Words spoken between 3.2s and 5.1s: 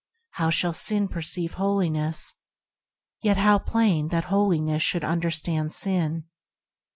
Yet how plain that Holiness should